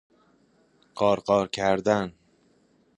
قارقار 0.95 1.47
کردن 1.47 2.13